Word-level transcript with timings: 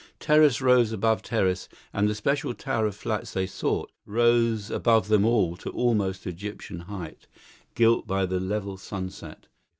Terrace 0.19 0.61
rose 0.63 0.91
above 0.91 1.21
terrace, 1.21 1.69
and 1.93 2.09
the 2.09 2.15
special 2.15 2.55
tower 2.55 2.87
of 2.87 2.95
flats 2.95 3.33
they 3.33 3.45
sought, 3.45 3.91
rose 4.07 4.71
above 4.71 5.09
them 5.09 5.23
all 5.25 5.55
to 5.57 5.69
almost 5.69 6.25
Egyptian 6.25 6.79
height, 6.79 7.27
gilt 7.75 8.07
by 8.07 8.25
the 8.25 8.39
level 8.39 8.77
sunset. 8.77 9.45